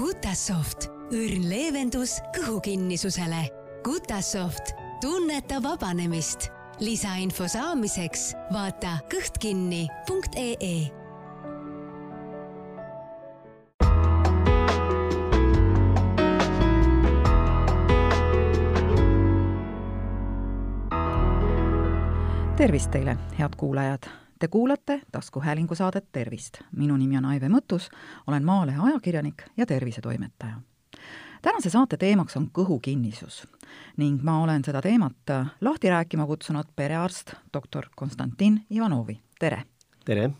Gutasoft, 0.00 0.86
õrn 1.12 1.42
leevendus 1.44 2.14
kõhukinnisusele. 2.32 3.42
Gutasoft, 3.84 4.72
tunneta 5.04 5.58
vabanemist. 5.60 6.48
lisainfo 6.80 7.44
saamiseks 7.44 8.30
vaata 8.54 8.94
kõhtkinni.ee 9.12 10.88
tervist 22.56 22.90
teile, 22.96 23.18
head 23.36 23.60
kuulajad! 23.60 24.08
Te 24.40 24.48
kuulate 24.48 25.02
taskuhäälingu 25.12 25.74
saadet 25.74 26.04
Tervist. 26.12 26.60
minu 26.76 26.96
nimi 26.96 27.16
on 27.16 27.24
Aive 27.24 27.48
Mõttus, 27.48 27.90
olen 28.26 28.44
Maalehe 28.44 28.78
ajakirjanik 28.82 29.42
ja 29.56 29.66
tervisetoimetaja. 29.66 30.60
tänase 31.42 31.70
saate 31.70 31.96
teemaks 31.96 32.36
on 32.36 32.48
kõhukinnisus 32.58 33.46
ning 33.96 34.22
ma 34.22 34.38
olen 34.42 34.64
seda 34.64 34.80
teemat 34.82 35.32
lahti 35.60 35.90
rääkima 35.90 36.26
kutsunud 36.26 36.64
perearst 36.76 37.34
doktor 37.52 37.86
Konstantin 37.96 38.64
Ivanovi, 38.70 39.20
tere! 39.38 39.62
tere! 40.04 40.30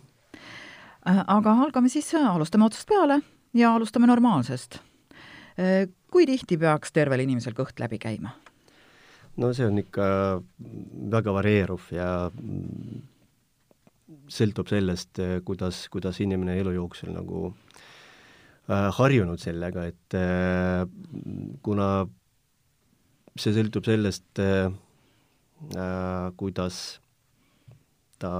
Äh, 1.09 1.25
aga 1.27 1.53
algame 1.53 1.89
siis, 1.89 2.14
alustame 2.14 2.64
otsast 2.64 2.89
peale 2.89 3.20
ja 3.55 3.75
alustame 3.75 4.06
normaalsest. 4.06 4.75
Äh, 5.59 5.89
kui 6.11 6.27
tihti 6.27 6.56
peaks 6.56 6.92
tervel 6.92 7.20
inimesel 7.20 7.53
kõht 7.53 7.77
läbi 7.78 7.98
käima? 7.98 8.30
no 9.37 9.53
see 9.53 9.67
on 9.67 9.78
ikka 9.78 10.05
väga 11.11 11.33
varieeruv 11.33 11.92
ja 11.92 12.30
sõltub 14.30 14.70
sellest, 14.70 15.20
kuidas, 15.46 15.84
kuidas 15.92 16.20
inimene 16.23 16.56
elu 16.60 16.74
jooksul 16.74 17.12
nagu 17.14 17.50
äh, 17.50 18.88
harjunud 18.96 19.41
sellega, 19.42 19.86
et 19.91 20.16
äh, 20.19 20.84
kuna 21.62 21.91
see 23.39 23.55
sõltub 23.56 23.86
sellest 23.86 24.42
äh,, 24.42 24.70
kuidas 26.41 27.00
ta 28.20 28.33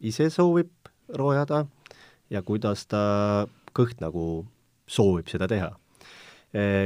ise 0.00 0.30
soovib 0.32 0.70
roojada 1.14 1.66
ja 2.32 2.40
kuidas 2.42 2.86
ta 2.88 3.02
kõht 3.76 4.00
nagu 4.00 4.46
soovib 4.88 5.28
seda 5.28 5.48
teha 5.50 5.74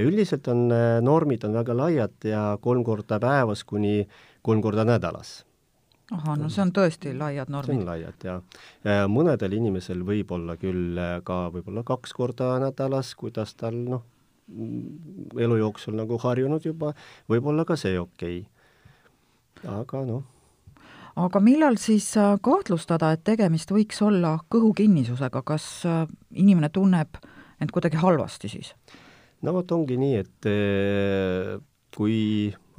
üldiselt 0.03 0.49
on 0.51 0.65
normid 1.07 1.45
on 1.47 1.55
väga 1.55 1.77
laiad 1.79 2.27
ja 2.27 2.43
kolm 2.59 2.83
korda 2.83 3.21
päevas 3.23 3.63
kuni 3.63 4.09
kolm 4.43 4.63
korda 4.65 4.83
nädalas. 4.89 5.45
Ahah, 6.11 6.37
no 6.39 6.49
see 6.51 6.63
on 6.65 6.73
tõesti 6.75 7.13
laiad 7.17 7.51
normid. 7.53 7.75
see 7.75 7.83
on 7.83 7.89
laiad, 7.89 8.25
jah. 8.27 8.41
Äh, 8.85 9.05
mõnedel 9.11 9.55
inimesel 9.59 10.03
võib 10.07 10.33
olla 10.37 10.57
küll 10.61 10.99
ka 11.27 11.43
võib-olla 11.55 11.85
kaks 11.87 12.15
korda 12.17 12.53
nädalas, 12.63 13.15
kuidas 13.19 13.55
tal 13.61 13.79
noh, 13.79 14.05
mm, 14.51 15.39
elu 15.47 15.61
jooksul 15.63 15.97
nagu 15.99 16.19
harjunud 16.23 16.67
juba, 16.67 16.95
võib-olla 17.31 17.67
ka 17.69 17.79
see 17.81 17.99
okei 18.01 18.43
okay.. 18.43 19.79
aga 19.81 20.05
noh 20.09 20.27
aga 21.21 21.41
millal 21.43 21.77
siis 21.77 22.13
kahtlustada, 22.43 23.11
et 23.13 23.25
tegemist 23.27 23.73
võiks 23.75 23.99
olla 24.07 24.37
kõhukinnisusega, 24.53 25.43
kas 25.45 25.67
inimene 26.31 26.71
tunneb 26.73 27.19
end 27.61 27.75
kuidagi 27.75 27.99
halvasti 28.01 28.49
siis? 28.49 28.75
no 29.43 29.55
vot, 29.57 29.73
ongi 29.75 29.99
nii, 30.01 30.23
et 30.23 30.49
kui 31.97 32.21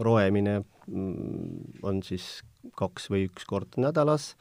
roemine 0.01 0.61
mm, 0.61 1.83
on 1.85 2.01
siis 2.05 2.39
kaks 2.77 3.09
või 3.11 3.25
üks 3.29 3.47
kord 3.49 3.77
nädalas, 3.81 4.35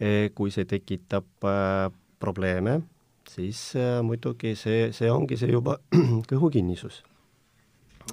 eh, 0.00 0.30
kui 0.34 0.52
see 0.54 0.66
tekitab 0.68 1.48
eh, 1.48 1.88
probleeme, 2.22 2.80
siis 3.28 3.72
muidugi 4.04 4.52
see, 4.56 4.90
see 4.92 5.08
ongi 5.10 5.38
see 5.40 5.52
juba 5.52 5.78
kõhukinnisus. 6.30 7.02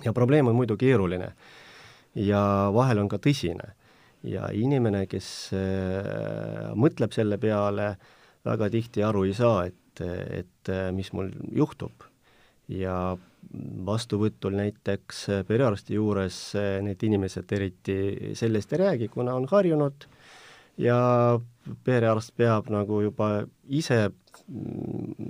ja 0.04 0.14
probleem 0.14 0.48
on 0.48 0.56
muidu 0.56 0.78
keeruline 0.80 1.34
ja 2.16 2.42
vahel 2.74 3.04
on 3.04 3.10
ka 3.12 3.20
tõsine. 3.20 3.76
ja 4.24 4.52
inimene, 4.54 5.08
kes 5.10 5.52
mõtleb 6.78 7.12
selle 7.12 7.38
peale, 7.42 7.96
väga 8.46 8.70
tihti 8.70 9.04
aru 9.04 9.24
ei 9.26 9.34
saa, 9.34 9.66
et, 9.66 10.02
et 10.02 10.72
mis 10.94 11.12
mul 11.14 11.32
juhtub 11.52 12.06
ja 12.72 13.18
vastuvõtul 13.86 14.56
näiteks 14.56 15.26
perearsti 15.48 15.98
juures 15.98 16.38
need 16.86 17.04
inimesed 17.04 17.52
eriti 17.58 17.98
sellest 18.38 18.74
ei 18.74 18.84
räägi, 18.84 19.08
kuna 19.12 19.36
on 19.36 19.48
harjunud 19.52 20.06
ja 20.82 21.40
perearst 21.86 22.36
peab 22.38 22.70
nagu 22.72 23.02
juba 23.06 23.32
ise 23.70 24.10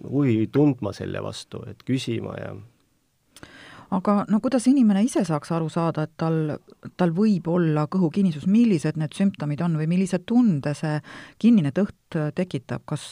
huvi 0.09 0.47
tundma 0.51 0.93
selle 0.93 1.23
vastu, 1.23 1.63
et 1.69 1.83
küsima 1.87 2.35
ja 2.39 2.53
aga 3.91 4.21
no 4.31 4.39
kuidas 4.39 4.65
inimene 4.71 5.03
ise 5.03 5.23
saaks 5.27 5.51
aru 5.51 5.67
saada, 5.71 6.05
et 6.07 6.13
tal, 6.19 6.55
tal 6.97 7.11
võib 7.15 7.47
olla 7.51 7.85
kõhukinnisus, 7.91 8.47
millised 8.47 8.99
need 8.99 9.15
sümptomid 9.17 9.61
on 9.65 9.75
või 9.79 9.89
millise 9.91 10.21
tunde 10.23 10.73
see 10.77 10.97
kinnine 11.41 11.73
tõht 11.75 12.19
tekitab, 12.35 12.85
kas 12.87 13.11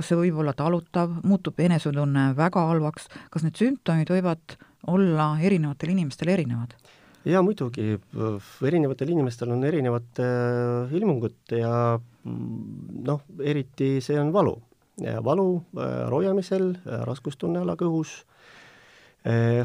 kas 0.00 0.08
see 0.08 0.16
võib 0.16 0.38
olla 0.40 0.54
talutav, 0.56 1.12
muutub 1.28 1.58
enesetunne 1.60 2.30
väga 2.38 2.62
halvaks, 2.70 3.10
kas 3.32 3.44
need 3.44 3.58
sümptomid 3.60 4.08
võivad 4.08 4.56
olla 4.88 5.34
erinevatel 5.42 5.92
inimestel 5.92 6.32
erinevad? 6.32 6.72
jaa, 7.28 7.42
muidugi, 7.44 7.98
erinevatel 8.64 9.10
inimestel 9.12 9.50
on 9.52 9.66
erinevad 9.68 10.22
äh, 10.24 10.94
ilmungud 10.96 11.52
ja 11.52 11.98
mm, 11.98 13.02
noh, 13.04 13.20
eriti 13.44 13.98
see 14.00 14.16
on 14.16 14.32
valu. 14.32 14.54
valu 15.24 15.46
äh, 15.76 16.08
roojamisel 16.08 16.70
äh,, 16.78 17.02
raskustunne 17.04 17.60
alakõhus 17.60 18.14
äh,, 18.22 18.40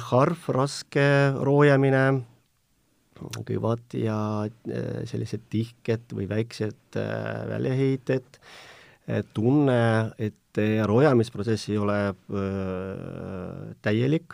harv, 0.09 0.47
raske 0.51 1.05
roojamine, 1.39 2.05
kõvad 3.47 3.93
ja 3.95 4.17
äh, 4.43 5.03
sellised 5.07 5.45
tihked 5.49 6.11
või 6.11 6.25
väiksed 6.27 6.97
äh, 6.99 7.45
väljaheited 7.47 8.27
äh,, 8.35 9.21
tunne, 9.33 10.11
et 10.17 10.59
rojamisprotsess 10.87 11.69
ei 11.69 11.77
ole 11.77 11.99
äh, 12.09 12.15
täielik, 13.85 14.33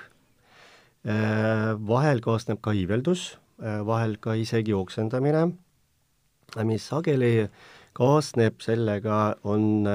äh, 1.05 1.73
vahel 1.87 2.21
kaasneb 2.21 2.61
ka 2.61 2.73
iiveldus, 2.77 3.37
äh, 3.61 3.81
vahel 3.85 4.17
ka 4.21 4.35
isegi 4.37 4.73
oksendamine, 4.73 5.49
mis 6.67 6.87
sageli 6.87 7.49
kaasneb 7.95 8.61
sellega, 8.63 9.35
on 9.43 9.87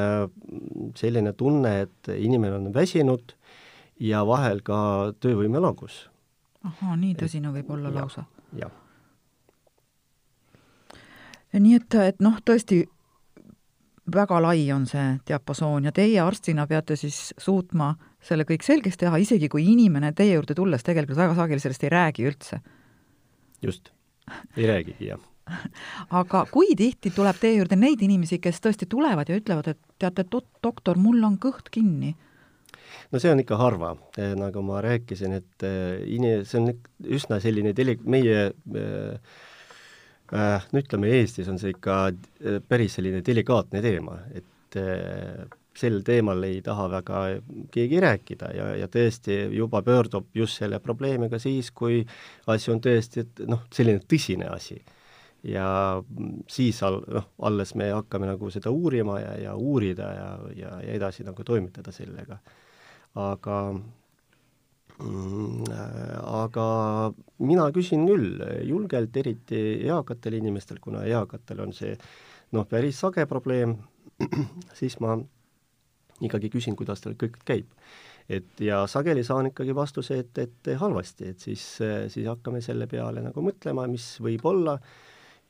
selline 0.96 1.32
tunne, 1.36 1.72
et 1.86 2.10
inimene 2.12 2.58
on 2.58 2.70
väsinud 2.74 3.32
ja 4.00 4.24
vahel 4.26 4.60
ka 4.64 5.12
töövõime 5.20 5.60
langus. 5.62 6.06
ahhaa, 6.64 6.96
nii 6.96 7.14
tõsine 7.14 7.52
võib 7.52 7.70
olla 7.70 7.92
ja, 7.92 8.00
lausa? 8.00 8.24
jah. 8.56 8.72
nii 11.52 11.74
et, 11.78 11.94
et 11.94 12.20
noh, 12.20 12.38
tõesti 12.44 12.84
väga 14.14 14.40
lai 14.42 14.66
on 14.72 14.86
see 14.86 15.16
diapasoon 15.28 15.88
ja 15.88 15.92
teie 15.92 16.20
arstina 16.22 16.66
peate 16.66 16.96
siis 16.96 17.32
suutma 17.38 17.94
selle 18.22 18.44
kõik 18.44 18.62
selgeks 18.66 18.98
teha, 19.00 19.16
isegi 19.22 19.48
kui 19.48 19.66
inimene 19.72 20.12
teie 20.12 20.34
juurde 20.34 20.54
tulles 20.54 20.84
tegelikult 20.86 21.18
väga 21.18 21.38
sageli 21.38 21.62
sellest 21.62 21.86
ei 21.86 21.94
räägi 21.94 22.28
üldse. 22.28 22.60
just, 23.62 23.90
ei 24.56 24.66
räägigi, 24.66 25.06
jah 25.12 25.22
aga 26.20 26.44
kui 26.50 26.74
tihti 26.78 27.12
tuleb 27.14 27.36
teie 27.40 27.60
juurde 27.60 27.78
neid 27.78 28.02
inimesi, 28.02 28.38
kes 28.42 28.58
tõesti 28.62 28.88
tulevad 28.90 29.28
ja 29.30 29.38
ütlevad, 29.38 29.68
et 29.70 29.80
teate, 30.02 30.26
doktor, 30.62 30.98
mul 30.98 31.22
on 31.26 31.38
kõht 31.42 31.70
kinni? 31.70 32.16
No 33.12 33.22
see 33.22 33.32
on 33.32 33.42
ikka 33.42 33.58
harva, 33.60 33.94
nagu 34.38 34.64
ma 34.66 34.80
rääkisin, 34.84 35.36
et 35.40 35.66
eh, 35.66 36.00
ini-, 36.16 36.40
see 36.48 36.62
on 36.62 36.72
üsna 37.18 37.40
selline 37.42 37.74
deli-, 37.76 37.98
meie 38.04 38.48
äh, 38.48 39.36
no 40.72 40.82
ütleme, 40.82 41.12
Eestis 41.20 41.50
on 41.52 41.60
see 41.62 41.74
ikka 41.74 42.00
päris 42.68 42.98
selline 42.98 43.22
delikaatne 43.26 43.82
teema, 43.84 44.20
et 44.34 44.80
äh, 44.80 45.46
sel 45.76 46.00
teemal 46.06 46.42
ei 46.46 46.60
taha 46.64 46.88
väga 46.90 47.22
keegi 47.74 48.00
rääkida 48.02 48.50
ja, 48.56 48.66
ja 48.80 48.88
tõesti 48.92 49.38
juba 49.56 49.82
pöördub 49.84 50.28
just 50.34 50.60
selle 50.60 50.80
probleemiga 50.80 51.38
siis, 51.42 51.70
kui 51.70 52.02
asi 52.52 52.72
on 52.72 52.82
tõesti, 52.84 53.26
et 53.26 53.42
noh, 53.48 53.64
selline 53.74 54.02
tõsine 54.08 54.48
asi. 54.52 54.80
ja 55.46 56.02
siis 56.50 56.80
all, 56.82 57.02
noh, 57.12 57.28
alles 57.46 57.74
me 57.78 57.90
hakkame 57.92 58.26
nagu 58.26 58.48
seda 58.50 58.72
uurima 58.72 59.20
ja, 59.20 59.34
ja 59.44 59.52
uurida 59.54 60.08
ja, 60.14 60.30
ja, 60.56 60.70
ja 60.82 60.94
edasi 60.96 61.24
nagu 61.24 61.44
toimetada 61.44 61.92
sellega. 61.92 62.38
Aga 63.16 63.60
Mm, 64.96 65.66
aga 66.24 66.66
mina 67.44 67.66
küsin 67.76 68.06
küll 68.08 68.40
julgelt, 68.64 69.16
eriti 69.20 69.58
eakatel 69.84 70.38
inimestel, 70.38 70.78
kuna 70.80 71.02
eakatel 71.04 71.60
on 71.66 71.74
see 71.76 71.92
noh, 72.56 72.64
päris 72.70 73.02
sage 73.04 73.26
probleem, 73.28 73.74
siis 74.78 74.96
ma 75.04 75.18
ikkagi 76.24 76.48
küsin, 76.54 76.78
kuidas 76.80 77.04
tal 77.04 77.18
kõik 77.20 77.36
käib. 77.44 77.68
et 78.28 78.58
ja 78.64 78.80
sageli 78.88 79.22
saan 79.22 79.52
ikkagi 79.52 79.74
vastuse, 79.76 80.16
et, 80.24 80.38
et 80.38 80.72
halvasti, 80.80 81.28
et 81.28 81.44
siis, 81.44 81.66
siis 82.08 82.26
hakkame 82.26 82.64
selle 82.64 82.88
peale 82.88 83.20
nagu 83.22 83.44
mõtlema, 83.44 83.84
mis 83.86 84.14
võib 84.24 84.48
olla 84.48 84.78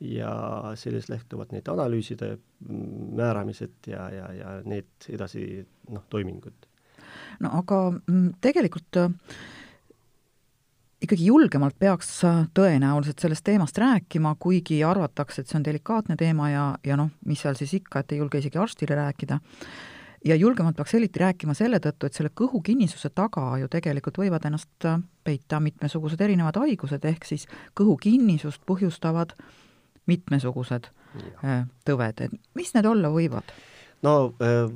ja 0.03 0.75
sellest 0.75 1.09
lähtuvad 1.09 1.55
need 1.55 1.71
analüüside 1.71 2.35
määramised 2.67 3.95
ja, 3.95 4.11
ja, 4.11 4.33
ja 4.35 4.57
need 4.67 5.07
edasi 5.15 5.63
noh, 5.95 6.03
toimingud 6.11 6.67
no 7.45 7.53
aga 7.61 7.81
mm, 7.93 8.33
tegelikult 8.45 9.01
äh, 9.03 9.11
ikkagi 11.07 11.27
julgemalt 11.29 11.77
peaks 11.79 12.09
tõenäoliselt 12.57 13.21
sellest 13.23 13.45
teemast 13.47 13.79
rääkima, 13.79 14.35
kuigi 14.41 14.81
arvatakse, 14.85 15.43
et 15.43 15.51
see 15.51 15.59
on 15.59 15.67
delikaatne 15.67 16.17
teema 16.19 16.49
ja, 16.51 16.65
ja 16.87 16.97
noh, 16.99 17.13
mis 17.29 17.45
seal 17.45 17.59
siis 17.59 17.77
ikka, 17.81 18.03
et 18.03 18.15
ei 18.15 18.23
julge 18.23 18.41
isegi 18.41 18.59
arstile 18.59 18.97
rääkida, 18.99 19.39
ja 20.27 20.37
julgemalt 20.37 20.77
peaks 20.77 20.95
eriti 20.95 21.21
rääkima 21.23 21.55
selle 21.55 21.79
tõttu, 21.83 22.09
et 22.09 22.17
selle 22.17 22.33
kõhukinnisuse 22.35 23.13
taga 23.15 23.45
ju 23.61 23.69
tegelikult 23.71 24.19
võivad 24.23 24.49
ennast 24.49 24.89
peita 25.25 25.61
mitmesugused 25.63 26.21
erinevad 26.21 26.59
haigused, 26.61 27.05
ehk 27.05 27.29
siis 27.29 27.47
kõhukinnisust 27.79 28.65
põhjustavad 28.67 29.37
mitmesugused 30.07 30.91
ja. 31.17 31.33
Äh, 31.45 31.65
tõved, 31.87 32.21
et 32.27 32.35
mis 32.59 32.75
need 32.75 32.87
olla 32.89 33.11
võivad? 33.13 33.55
No 34.06 34.14
äh, 34.43 34.67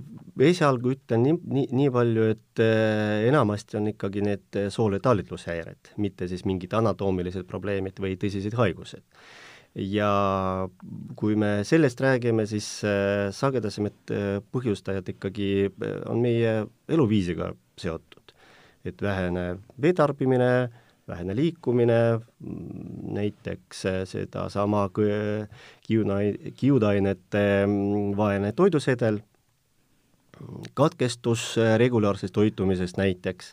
esialgu 0.51 0.95
ütlen 0.95 1.25
nii, 1.27 1.37
nii, 1.55 1.69
nii 1.77 1.93
palju, 1.95 2.27
et 2.35 2.63
äh, 2.65 3.27
enamasti 3.29 3.79
on 3.81 3.91
ikkagi 3.93 4.25
need 4.27 4.59
äh, 4.59 4.69
sooletaalitlushäired, 4.73 5.95
mitte 6.03 6.29
siis 6.31 6.45
mingid 6.49 6.75
anatoomilised 6.79 7.47
probleemid 7.51 8.01
või 8.03 8.17
tõsised 8.21 8.57
haigused. 8.59 9.05
ja 9.79 10.11
kui 11.17 11.37
me 11.39 11.61
sellest 11.63 12.01
räägime, 12.03 12.43
siis 12.51 12.67
sagedasemad 13.39 14.11
põhjustajad 14.51 15.13
ikkagi 15.13 15.69
on 16.11 16.19
meie 16.25 16.65
eluviisiga 16.91 17.53
seotud. 17.79 18.35
et 18.85 19.03
vähene 19.03 19.61
veetarbimine, 19.81 20.71
vähene 21.07 21.37
liikumine, 21.37 22.19
näiteks 23.15 23.83
sedasama 24.11 24.89
kiudai-, 24.95 26.53
kiudainete 26.57 27.45
mm, 27.67 28.15
vaene 28.17 28.53
toidusedel, 28.57 29.21
katkestus 30.75 31.55
regulaarsest 31.77 32.33
toitumisest 32.33 32.97
näiteks, 32.97 33.53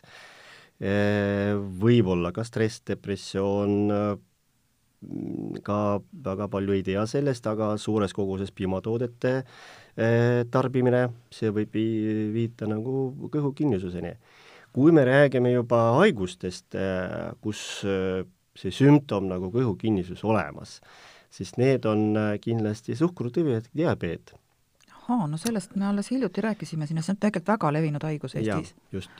võib-olla 1.82 2.30
ka 2.32 2.44
stress, 2.46 2.80
depressioon, 2.86 3.74
ka 5.66 5.78
väga 6.24 6.46
palju 6.48 6.76
ei 6.78 6.84
tea 6.86 7.02
sellest, 7.10 7.46
aga 7.50 7.74
suures 7.82 8.14
koguses 8.16 8.54
piimatoodete 8.56 9.34
tarbimine, 10.54 11.02
see 11.34 11.52
võib 11.52 11.76
viita 12.32 12.70
nagu 12.70 13.10
kõhukinnisuseni 13.34 14.14
kui 14.72 14.92
me 14.92 15.04
räägime 15.04 15.52
juba 15.52 15.78
haigustest, 15.98 16.74
äh, 16.76 17.32
kus 17.42 17.82
äh, 17.88 18.24
see 18.58 18.74
sümptom 18.74 19.28
nagu 19.30 19.52
kõhukinnisus 19.54 20.24
olemas, 20.26 20.78
siis 21.30 21.54
need 21.60 21.86
on 21.88 22.10
äh, 22.18 22.34
kindlasti 22.42 22.96
suhkrutõvi 22.98 23.60
diabeet. 23.76 24.34
ahaa, 25.08 25.26
no 25.26 25.38
sellest 25.40 25.76
me 25.76 25.86
alles 25.88 26.10
hiljuti 26.10 26.42
rääkisime 26.44 26.86
siin 26.86 27.00
ja 27.00 27.04
see 27.06 27.14
on 27.14 27.20
tegelikult 27.20 27.54
väga 27.54 27.72
levinud 27.72 28.04
haigus 28.04 28.34
Eestis. 28.36 28.74
just. 28.92 29.10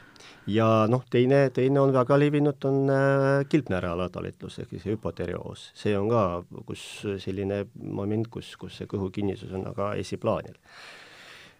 ja 0.46 0.86
noh, 0.90 1.04
teine, 1.10 1.50
teine 1.54 1.80
on 1.80 1.92
väga 1.92 2.18
levinud, 2.18 2.64
on 2.64 2.90
äh, 2.92 3.44
kilpnäärealatalitlus 3.48 4.58
ehk 4.58 4.76
siis 4.76 4.88
hüpoterioos. 4.92 5.70
see 5.74 5.98
on 5.98 6.08
ka, 6.12 6.24
kus 6.66 6.86
selline 7.24 7.66
moment, 7.82 8.28
kus, 8.28 8.56
kus 8.56 8.80
see 8.80 8.90
kõhukinnisus 8.90 9.54
on 9.54 9.68
aga 9.74 9.94
esiplaanil 10.00 10.58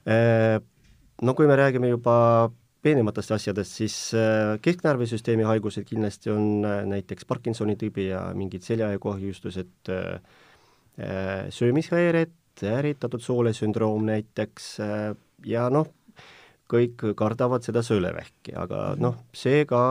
äh,. 0.08 0.58
No 1.18 1.32
kui 1.34 1.48
me 1.50 1.56
räägime 1.58 1.88
juba 1.90 2.12
peenematest 2.82 3.32
asjadest, 3.34 3.78
siis 3.80 3.96
äh, 4.14 4.56
kesknärvisüsteemi 4.62 5.46
haigused 5.48 5.86
kindlasti 5.88 6.30
on 6.30 6.66
äh, 6.66 6.82
näiteks 6.86 7.26
Parkinsoni 7.26 7.74
tüübi 7.78 8.08
ja 8.10 8.22
mingid 8.38 8.62
seljakohjustused, 8.66 9.90
äh, 9.90 10.20
söömishäired, 11.54 12.34
ärritatud 12.66 13.22
soolesündroom 13.22 14.08
näiteks 14.08 14.64
ja 15.46 15.68
noh, 15.70 15.86
kõik 16.66 17.04
kardavad 17.18 17.62
seda 17.62 17.84
söölevähki, 17.86 18.56
aga 18.58 18.80
mhm. 18.96 19.02
noh, 19.06 19.20
see 19.30 19.62
ka 19.70 19.82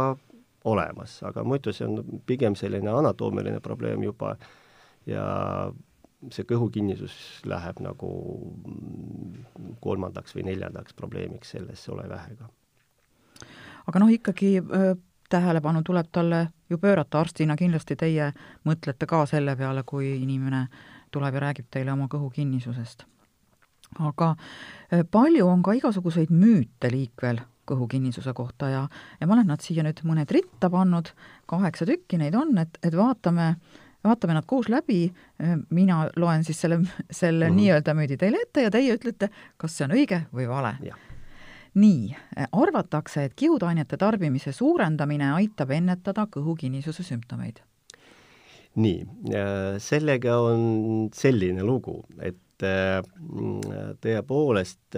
olemas, 0.68 1.22
aga 1.24 1.46
muidu 1.48 1.72
see 1.72 1.88
on 1.88 2.22
pigem 2.28 2.58
selline 2.60 2.92
anatoomiline 2.92 3.62
probleem 3.64 4.04
juba 4.04 4.36
ja 5.08 5.26
see 6.34 6.44
kõhukinnisus 6.50 7.16
läheb 7.48 7.80
nagu 7.84 8.12
kolmandaks 9.84 10.36
või 10.36 10.50
neljandaks 10.50 10.98
probleemiks 10.98 11.56
selles 11.56 11.88
solevähega 11.88 12.50
aga 13.88 14.00
noh, 14.04 14.12
ikkagi 14.12 14.58
äh, 14.60 14.94
tähelepanu 15.30 15.82
tuleb 15.84 16.08
talle 16.12 16.48
ju 16.70 16.78
pöörata, 16.78 17.20
arstina 17.20 17.56
kindlasti 17.56 17.96
teie 17.96 18.32
mõtlete 18.68 19.08
ka 19.08 19.26
selle 19.26 19.56
peale, 19.56 19.84
kui 19.88 20.14
inimene 20.22 20.68
tuleb 21.12 21.38
ja 21.38 21.44
räägib 21.48 21.70
teile 21.72 21.94
oma 21.94 22.08
kõhukinnisusest. 22.12 23.06
aga 24.00 24.36
äh, 24.36 25.04
palju 25.12 25.48
on 25.48 25.64
ka 25.64 25.74
igasuguseid 25.74 26.32
müüte 26.32 26.92
liikvel 26.92 27.40
kõhukinnisuse 27.68 28.34
kohta 28.34 28.70
ja, 28.70 28.88
ja 29.20 29.28
ma 29.28 29.36
olen 29.36 29.48
nad 29.52 29.64
siia 29.64 29.84
nüüd 29.84 30.00
mõned 30.08 30.32
ritta 30.32 30.70
pannud, 30.72 31.12
kaheksa 31.48 31.88
tükki 31.88 32.20
neid 32.20 32.36
on, 32.36 32.56
et, 32.58 32.80
et 32.84 32.96
vaatame, 32.96 33.56
vaatame 34.08 34.38
nad 34.38 34.48
koos 34.48 34.70
läbi, 34.72 35.10
mina 35.70 36.06
loen 36.16 36.48
siis 36.48 36.62
selle, 36.64 36.80
selle 37.12 37.50
mm 37.50 37.52
-hmm. 37.52 37.60
nii-öelda 37.60 37.94
müüdi 37.94 38.18
teile 38.18 38.40
ette 38.44 38.64
ja 38.64 38.72
teie 38.72 38.96
ütlete, 38.96 39.30
kas 39.58 39.78
see 39.78 39.88
on 39.88 39.98
õige 40.00 40.22
või 40.32 40.48
vale 40.48 40.78
nii, 41.78 42.16
arvatakse, 42.52 43.28
et 43.28 43.36
kiudainete 43.38 43.98
tarbimise 44.02 44.54
suurendamine 44.56 45.32
aitab 45.38 45.72
ennetada 45.76 46.28
kõhukinnisuse 46.34 47.06
sümptomeid. 47.06 47.62
nii, 48.78 49.06
sellega 49.82 50.38
on 50.38 51.10
selline 51.14 51.64
lugu, 51.66 52.00
et 52.22 52.66
äh, 52.66 53.02
tõepoolest 54.02 54.98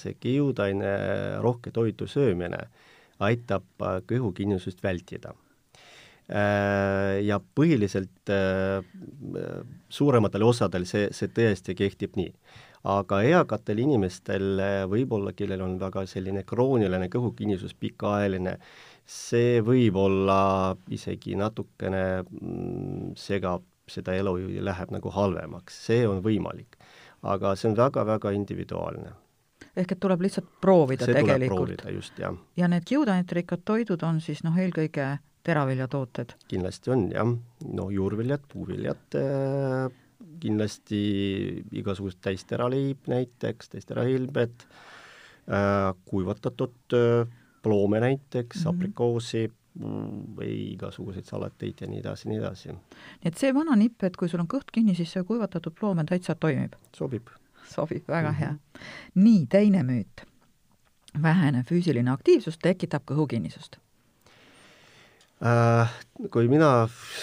see 0.00 0.16
kiudaine 0.20 0.96
rohke 1.40 1.72
toidu 1.72 2.08
söömine 2.08 2.60
aitab 3.20 3.64
kõhukinnisust 4.08 4.82
vältida 4.82 5.34
ja 6.30 7.40
põhiliselt 7.58 8.30
suurematel 9.90 10.44
osadel 10.46 10.84
see, 10.86 11.08
see 11.10 11.32
tõesti 11.34 11.74
kehtib 11.74 12.14
nii 12.20 12.30
aga 12.88 13.20
eakatel 13.28 13.82
inimestel 13.82 14.62
võib-olla, 14.88 15.34
kellel 15.36 15.60
on 15.64 15.76
väga 15.80 16.06
selline 16.08 16.44
krooniline 16.48 17.10
kõhukinnisus, 17.12 17.74
pikaajaline, 17.76 18.56
see 19.04 19.58
võib 19.64 19.98
olla 20.00 20.40
isegi 20.94 21.36
natukene 21.36 22.04
mm, 22.22 23.12
segab 23.18 23.66
seda 23.90 24.14
elu 24.14 24.36
ja 24.54 24.64
läheb 24.70 24.92
nagu 24.94 25.12
halvemaks, 25.14 25.80
see 25.86 26.04
on 26.08 26.22
võimalik. 26.24 26.78
aga 27.22 27.52
see 27.58 27.68
on 27.68 27.76
väga-väga 27.76 28.30
individuaalne. 28.32 29.10
ehk 29.76 29.92
et 29.92 30.00
tuleb 30.00 30.22
lihtsalt 30.24 30.46
proovida 30.60 31.04
see 31.04 31.14
tegelikult? 31.14 31.82
just, 31.92 32.18
jah. 32.18 32.36
ja 32.56 32.68
need 32.68 32.86
kiudainetirikkad 32.88 33.64
toidud 33.64 34.02
on 34.02 34.20
siis 34.20 34.44
noh, 34.44 34.56
eelkõige 34.56 35.18
teraviljatooted? 35.44 36.36
kindlasti 36.48 36.90
on 36.94 37.10
jah, 37.12 37.34
no 37.66 37.90
juurviljad, 37.90 38.46
puuviljad 38.52 39.18
äh,, 39.20 39.90
kindlasti 40.40 41.00
igasugused 41.72 42.20
täisteraleib 42.24 43.08
näiteks, 43.10 43.72
täisterahilbed 43.74 44.64
äh,, 44.64 45.94
kuivatatud 46.04 46.96
äh, 46.96 47.26
ploome 47.62 48.00
näiteks 48.00 48.56
mm, 48.56 48.62
-hmm. 48.64 48.74
aprikoosi 48.74 49.50
või 50.36 50.54
igasuguseid 50.72 51.24
salateid 51.24 51.80
ja 51.80 51.86
nii 51.86 52.00
edasi, 52.00 52.28
nii 52.28 52.38
edasi. 52.38 52.72
nii 52.72 53.30
et 53.30 53.38
see 53.38 53.54
vana 53.54 53.76
nipp, 53.76 54.02
et 54.02 54.16
kui 54.16 54.28
sul 54.28 54.42
on 54.42 54.48
kõht 54.50 54.72
kinni, 54.72 54.94
siis 54.98 55.12
see 55.12 55.22
kuivatatud 55.24 55.76
ploom 55.78 56.02
täitsa 56.06 56.34
toimib? 56.34 56.74
sobib. 56.96 57.28
sobib, 57.68 58.08
väga 58.08 58.32
mm 58.32 58.36
-hmm. 58.36 58.40
hea. 58.40 58.54
nii, 59.14 59.46
teine 59.46 59.82
müüt. 59.82 60.26
vähene 61.22 61.62
füüsiline 61.62 62.10
aktiivsus 62.10 62.58
tekitab 62.58 63.02
kõhukinnisust 63.06 63.78
kui 65.40 66.48
mina 66.52 66.70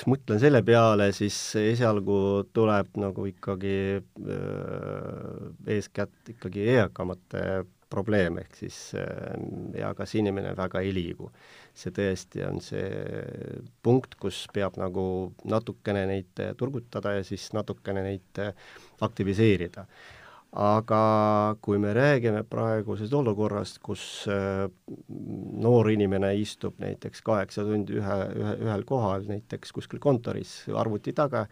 mõtlen 0.10 0.40
selle 0.42 0.64
peale, 0.66 1.12
siis 1.14 1.38
esialgu 1.62 2.48
tuleb 2.56 2.98
nagu 2.98 3.28
ikkagi 3.30 3.78
äh, 4.02 5.42
eeskätt 5.76 6.34
ikkagi 6.34 6.66
eakamate 6.80 7.44
probleem, 7.88 8.40
ehk 8.42 8.58
siis 8.58 8.80
äh, 8.98 9.38
eakas 9.84 10.16
inimene 10.18 10.56
väga 10.58 10.82
ei 10.82 10.96
liigu. 10.98 11.32
see 11.78 11.94
tõesti 11.94 12.42
on 12.42 12.58
see 12.58 12.88
punkt, 13.86 14.16
kus 14.18 14.48
peab 14.50 14.80
nagu 14.82 15.34
natukene 15.46 16.08
neid 16.10 16.42
turgutada 16.58 17.20
ja 17.20 17.24
siis 17.24 17.52
natukene 17.54 18.02
neid 18.02 18.42
aktiviseerida 19.06 19.86
aga 20.58 21.56
kui 21.62 21.78
me 21.78 21.92
räägime 21.94 22.42
praegusest 22.50 23.14
olukorrast, 23.14 23.78
kus 23.86 24.02
äh, 24.32 24.66
noor 25.62 25.92
inimene 25.94 26.32
istub 26.42 26.80
näiteks 26.82 27.22
kaheksa 27.26 27.66
tundi 27.68 28.00
ühe, 28.00 28.18
ühe, 28.34 28.56
ühel 28.66 28.86
kohal, 28.90 29.28
näiteks 29.30 29.76
kuskil 29.78 30.02
kontoris 30.02 30.64
arvuti 30.74 31.14
taga, 31.18 31.46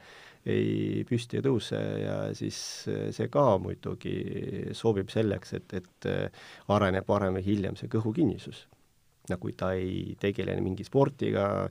ei 0.50 1.06
püsti 1.10 1.38
ei 1.38 1.46
tõuse 1.46 1.84
ja 2.02 2.18
siis 2.38 2.58
äh, 2.90 3.08
see 3.14 3.30
ka 3.30 3.46
muidugi 3.62 4.18
sobib 4.78 5.14
selleks, 5.14 5.54
et, 5.60 5.78
et 5.84 6.10
äh, 6.10 6.46
areneb 6.74 7.06
varem 7.10 7.38
või 7.38 7.46
hiljem 7.46 7.78
see 7.78 7.92
kõhukinnisus. 7.94 8.66
no 9.30 9.38
kui 9.42 9.54
ta 9.58 9.74
ei 9.78 10.14
tegele 10.22 10.54
mingi 10.62 10.86
spordiga, 10.86 11.70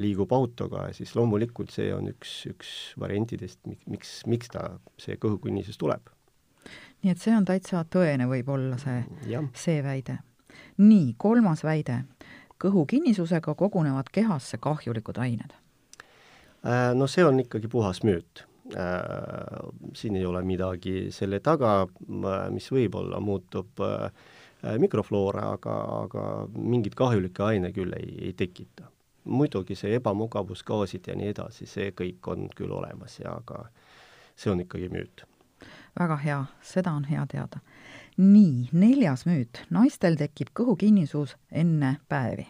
liigub 0.00 0.32
autoga, 0.32 0.86
siis 0.92 1.12
loomulikult 1.16 1.72
see 1.72 1.92
on 1.92 2.08
üks, 2.08 2.42
üks 2.48 2.70
variantidest, 3.00 3.60
miks, 3.88 4.18
miks 4.28 4.52
ta, 4.52 4.66
see 5.00 5.16
kõhukinnisus 5.20 5.80
tuleb 5.80 6.12
nii 7.02 7.10
et 7.12 7.22
see 7.22 7.34
on 7.34 7.46
täitsa 7.46 7.82
tõene, 7.90 8.28
võib 8.30 8.52
olla 8.54 8.78
see, 8.80 9.02
see 9.58 9.82
väide. 9.82 10.20
nii, 10.78 11.14
kolmas 11.18 11.64
väide. 11.64 12.04
kõhu 12.62 12.84
kinnisusega 12.86 13.54
kogunevad 13.58 14.06
kehasse 14.12 14.58
kahjulikud 14.62 15.18
ained. 15.18 15.54
Äh, 16.62 16.94
no 16.94 17.08
see 17.10 17.24
on 17.24 17.40
ikkagi 17.42 17.68
puhas 17.68 18.04
müüt. 18.06 18.44
Äh, 18.78 19.72
siin 19.98 20.16
ei 20.16 20.26
ole 20.26 20.44
midagi 20.46 21.10
selle 21.10 21.40
taga, 21.40 21.88
mis 22.50 22.70
võib-olla 22.70 23.20
muutub 23.20 23.82
mikrofloora, 24.78 25.48
aga, 25.56 25.74
aga 26.04 26.24
mingit 26.54 26.94
kahjulikke 26.94 27.42
aine 27.42 27.72
küll 27.74 27.92
ei, 27.98 28.14
ei 28.28 28.32
tekita. 28.32 28.86
muidugi 29.24 29.74
see 29.78 29.94
ebamugavus, 29.94 30.62
gaasid 30.66 31.06
ja 31.06 31.14
nii 31.14 31.28
edasi, 31.30 31.66
see 31.66 31.90
kõik 31.98 32.26
on 32.30 32.48
küll 32.58 32.70
olemas 32.74 33.20
ja 33.20 33.36
aga 33.38 33.64
see 34.34 34.50
on 34.50 34.62
ikkagi 34.62 34.88
müüt 34.90 35.22
väga 35.98 36.16
hea, 36.22 36.40
seda 36.64 36.94
on 36.96 37.04
hea 37.08 37.24
teada. 37.30 37.60
nii, 38.16 38.68
neljas 38.76 39.24
müüt, 39.24 39.62
naistel 39.72 40.18
tekib 40.20 40.50
kõhukinnisus 40.52 41.32
enne 41.48 41.94
päevi 42.12 42.44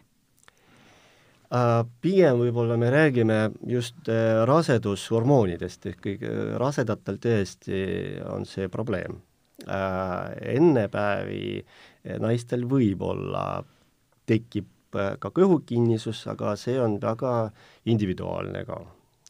äh, 1.55 1.85
pigem 2.03 2.41
võib-olla 2.41 2.75
me 2.77 2.91
räägime 2.91 3.37
just 3.71 4.11
äh, 4.11 4.43
rasedushormoonidest, 4.49 5.87
ehk 5.87 6.01
kõige 6.09 6.33
rasedatel 6.59 7.21
tõesti 7.23 7.85
on 8.27 8.47
see 8.49 8.67
probleem. 8.69 9.21
Äh, 9.71 10.35
enne 10.57 10.89
päevi 10.91 11.63
naistel 12.19 12.67
võib-olla 12.67 13.63
tekib 14.27 14.67
ka 14.93 15.31
kõhukinnisus, 15.33 16.27
aga 16.29 16.57
see 16.61 16.75
on 16.83 16.99
väga 17.01 17.53
individuaalne 17.89 18.67
ka. 18.67 18.83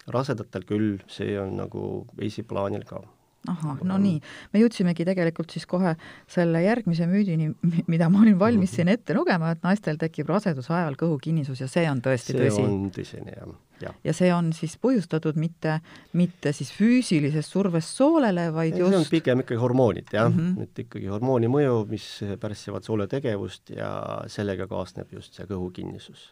rasedatel 0.08 0.64
küll, 0.66 0.96
see 1.06 1.36
on 1.38 1.52
nagu 1.60 2.06
esiplaanil 2.18 2.82
ka 2.88 3.04
ahah, 3.48 3.80
no 3.82 3.96
nii, 3.98 4.20
me 4.52 4.60
jõudsimegi 4.62 5.04
tegelikult 5.08 5.50
siis 5.50 5.66
kohe 5.66 5.96
selle 6.30 6.60
järgmise 6.62 7.08
müüdini, 7.10 7.48
mida 7.90 8.08
ma 8.12 8.20
olin 8.22 8.38
valmis 8.38 8.74
siin 8.76 8.88
ette 8.92 9.14
lugema, 9.16 9.50
et 9.50 9.62
naistel 9.66 9.98
tekib 9.98 10.28
raseduse 10.30 10.72
ajal 10.72 10.94
kõhukinnisus 11.00 11.60
ja 11.64 11.68
see 11.70 11.88
on 11.90 12.02
tõesti 12.04 12.36
see 12.36 12.40
tõsi. 12.44 12.56
see 12.56 12.64
on 12.68 12.90
tõsine, 12.94 13.34
jah, 13.34 13.54
jah. 13.82 13.96
ja 14.04 14.14
see 14.14 14.30
on 14.34 14.52
siis 14.56 14.76
põhjustatud 14.78 15.40
mitte, 15.42 15.80
mitte 16.12 16.52
siis 16.52 16.70
füüsilisest 16.76 17.50
survest 17.50 17.96
soolele, 17.98 18.50
vaid 18.54 18.74
Ei, 18.76 18.80
just 18.84 18.94
see 18.94 19.00
on 19.02 19.10
pigem 19.10 19.42
ikkagi 19.42 19.60
hormoonid, 19.60 20.12
jah 20.12 20.28
mm, 20.30 20.36
Mhm. 20.38 20.54
-hmm. 20.54 20.62
et 20.62 20.84
ikkagi 20.86 21.10
hormooni 21.10 21.50
mõju, 21.50 21.88
mis 21.90 22.06
pärssivad 22.40 22.86
soole 22.86 23.06
tegevust 23.06 23.70
ja 23.74 24.22
sellega 24.26 24.66
kaasneb 24.70 25.10
just 25.12 25.34
see 25.34 25.46
kõhukinnisus 25.46 26.30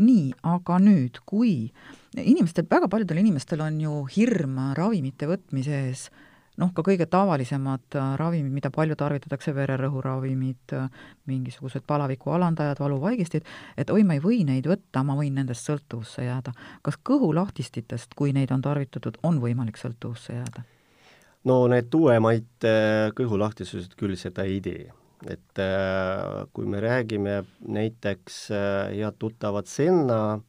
nii, 0.00 0.32
aga 0.42 0.78
nüüd, 0.80 1.18
kui 1.28 1.72
inimestel, 2.18 2.66
väga 2.70 2.88
paljudel 2.90 3.20
inimestel 3.22 3.62
on 3.64 3.78
ju 3.80 3.94
hirm 4.16 4.58
ravimite 4.76 5.28
võtmise 5.30 5.76
ees, 5.86 6.08
noh, 6.60 6.72
ka 6.74 6.82
kõige 6.86 7.06
tavalisemad 7.10 7.96
äh, 7.96 8.12
ravimid, 8.20 8.52
mida 8.52 8.72
palju 8.74 8.96
tarvitatakse, 8.98 9.54
vererõhuravimid, 9.56 10.74
mingisugused 11.30 11.86
palaviku 11.88 12.34
alandajad, 12.36 12.82
valuvaigistid, 12.82 13.46
et 13.78 13.94
oi, 13.94 14.02
ma 14.04 14.18
ei 14.18 14.24
või 14.24 14.42
neid 14.48 14.68
võtta, 14.68 15.04
ma 15.06 15.16
võin 15.18 15.38
nendest 15.40 15.68
sõltuvusse 15.68 16.26
jääda. 16.26 16.52
kas 16.82 16.98
kõhulahtistitest, 17.06 18.14
kui 18.18 18.34
neid 18.36 18.52
on 18.52 18.62
tarvitatud, 18.62 19.20
on 19.22 19.40
võimalik 19.40 19.80
sõltuvusse 19.80 20.36
jääda? 20.40 20.66
no 21.44 21.62
need 21.72 21.94
uuemaid 21.94 22.68
äh, 22.68 23.12
kõhulahtisused 23.16 23.94
küll 23.96 24.18
seda 24.20 24.44
ei 24.44 24.60
tee 24.60 24.90
et 25.28 25.58
äh, 25.60 26.46
kui 26.52 26.66
me 26.66 26.80
räägime 26.80 27.42
näiteks 27.68 28.50
äh, 28.50 28.96
head 28.96 29.18
tuttavat 29.18 29.66
Senna 29.66 30.20
äh, 30.34 30.40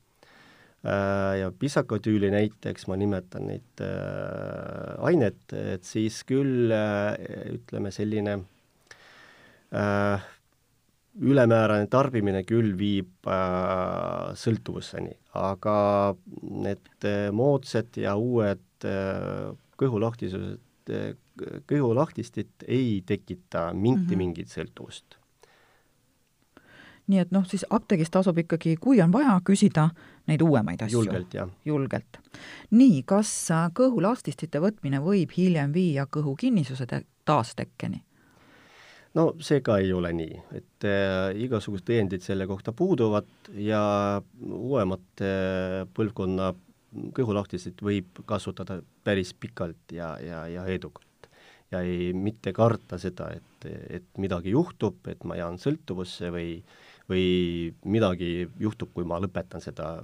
ja 0.82 1.52
pisakotüüli 1.60 2.32
näiteks, 2.34 2.88
ma 2.90 2.96
nimetan 2.98 3.44
neid 3.52 3.84
äh, 3.86 4.96
ainet, 5.06 5.44
et 5.54 5.86
siis 5.86 6.24
küll 6.26 6.74
äh, 6.74 7.14
ütleme, 7.54 7.92
selline 7.94 8.40
äh, 9.78 10.26
ülemäärane 11.20 11.86
tarbimine 11.92 12.42
küll 12.48 12.74
viib 12.80 13.30
äh, 13.30 14.32
sõltuvuseni, 14.42 15.14
aga 15.38 15.78
need 16.42 17.06
äh, 17.06 17.30
moodsad 17.36 18.02
ja 18.02 18.16
uued 18.18 18.88
äh, 18.88 19.52
kõhulahtisused 19.82 20.94
äh, 20.96 21.12
kõhulahtistit 21.68 22.66
ei 22.68 23.02
tekita 23.06 23.72
minti 23.74 24.02
mm 24.02 24.08
-hmm. 24.12 24.18
mingit 24.18 24.50
sõltuvust. 24.50 25.18
nii 27.08 27.20
et 27.20 27.32
noh, 27.32 27.46
siis 27.46 27.66
apteegis 27.70 28.10
tasub 28.10 28.38
ikkagi, 28.38 28.76
kui 28.80 29.02
on 29.02 29.12
vaja, 29.12 29.42
küsida 29.44 29.90
neid 30.30 30.42
uuemaid 30.46 30.86
asju. 30.86 31.00
julgelt, 31.00 31.34
jah. 31.34 31.50
julgelt. 31.66 32.22
nii, 32.72 33.02
kas 33.08 33.34
kõhulastistite 33.78 34.62
võtmine 34.64 35.02
võib 35.04 35.34
hiljem 35.38 35.74
viia 35.74 36.06
kõhukinnisuse 36.06 36.88
te 36.88 37.04
taastekkeni? 37.26 38.04
no 39.18 39.28
see 39.44 39.62
ka 39.66 39.78
ei 39.84 39.94
ole 39.94 40.14
nii, 40.16 40.42
et 40.58 40.88
äh, 40.88 41.32
igasugused 41.46 41.88
tõendid 41.88 42.26
selle 42.26 42.48
kohta 42.50 42.74
puuduvad 42.76 43.28
ja 43.60 43.84
uuemate 44.42 45.32
äh, 45.32 45.88
põlvkonna 45.96 46.52
kõhulahtisid 47.16 47.80
võib 47.84 48.22
kasutada 48.28 48.82
päris 49.04 49.32
pikalt 49.34 49.94
ja, 49.96 50.14
ja, 50.20 50.44
ja 50.52 50.66
edukalt. 50.68 51.30
ja 51.72 51.80
ei, 51.88 52.12
mitte 52.14 52.52
karta 52.54 53.00
seda, 53.00 53.30
et, 53.32 53.68
et 53.90 54.08
midagi 54.20 54.52
juhtub, 54.52 55.00
et 55.08 55.24
ma 55.24 55.38
jään 55.40 55.60
sõltuvusse 55.62 56.32
või 56.34 56.58
või 57.10 57.74
midagi 57.86 58.50
juhtub, 58.60 58.92
kui 58.94 59.08
ma 59.08 59.20
lõpetan 59.22 59.64
seda 59.64 60.02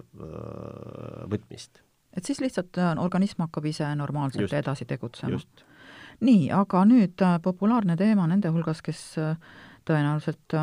võtmist. 1.29 1.83
et 2.13 2.25
siis 2.25 2.41
lihtsalt 2.41 2.77
äh, 2.77 2.95
organism 2.97 3.45
hakkab 3.45 3.65
ise 3.65 3.89
normaalselt 3.95 4.47
Just. 4.47 4.53
edasi 4.53 4.85
tegutsema? 4.85 5.39
nii, 6.19 6.51
aga 6.51 6.83
nüüd 6.85 7.21
äh, 7.21 7.39
populaarne 7.41 7.97
teema 7.97 8.27
nende 8.27 8.49
hulgas, 8.53 8.81
kes 8.81 9.01
äh, 9.21 9.37
tõenäoliselt 9.85 10.57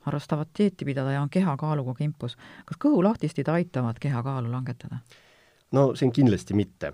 harrastavad 0.00 0.48
dieeti 0.58 0.84
pidada 0.84 1.12
ja 1.12 1.22
on 1.22 1.30
kehakaaluga 1.30 1.94
kimpus. 1.94 2.36
kas 2.64 2.78
kõhulahtistid 2.80 3.48
aitavad 3.52 3.98
kehakaalu 4.00 4.52
langetada? 4.52 5.00
no 5.72 5.92
see 5.94 6.08
on 6.08 6.12
kindlasti 6.12 6.54
mitte. 6.54 6.92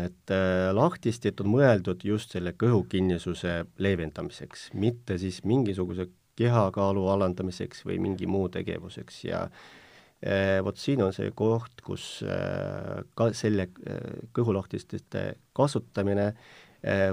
et 0.00 0.32
äh, 0.32 0.72
lahtistid 0.74 1.40
on 1.44 1.52
mõeldud 1.54 2.04
just 2.04 2.32
selle 2.34 2.54
kõhukinnisuse 2.58 3.64
leevendamiseks, 3.78 4.70
mitte 4.74 5.18
siis 5.18 5.42
mingisuguse 5.44 6.08
kehakaalu 6.36 7.06
alandamiseks 7.14 7.84
või 7.86 8.00
mingi 8.02 8.26
muu 8.30 8.48
tegevuseks 8.52 9.22
ja 9.28 9.44
äh, 9.46 10.58
vot 10.64 10.78
siin 10.80 11.02
on 11.04 11.14
see 11.14 11.30
koht, 11.36 11.82
kus 11.84 12.24
äh, 12.26 13.02
ka 13.14 13.30
selle 13.36 13.68
äh, 13.70 14.20
kõhulahtistite 14.36 15.32
kasutamine 15.56 16.34